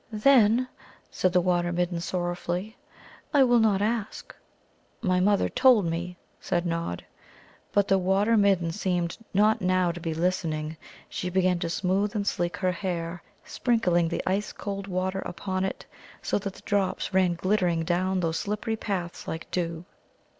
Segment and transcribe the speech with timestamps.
[0.11, 0.67] "Then,"
[1.11, 2.75] said the Water midden sorrowfully,
[3.35, 4.35] "I will not ask."
[5.03, 7.05] "My mother told me," said Nod.
[7.71, 10.75] But the Water midden seemed not now to be listening.
[11.07, 15.85] She began to smooth and sleek her hair, sprinkling the ice cold water upon it,
[16.23, 19.85] so that the drops ran glittering down those slippery paths like dew.